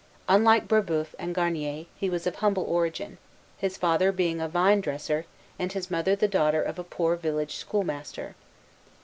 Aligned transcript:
Unlike 0.27 0.67
Brébeuf 0.67 1.09
and 1.19 1.35
Garnier, 1.35 1.85
he 1.95 2.09
was 2.09 2.25
of 2.25 2.37
humble 2.37 2.63
origin, 2.63 3.19
his 3.59 3.77
father 3.77 4.11
being 4.11 4.41
a 4.41 4.47
vine 4.47 4.81
dresser, 4.81 5.27
and 5.59 5.71
his 5.73 5.91
mother 5.91 6.15
the 6.15 6.27
daughter 6.27 6.63
of 6.63 6.79
a 6.79 6.83
poor 6.83 7.15
village 7.15 7.55
schoolmaster. 7.57 8.33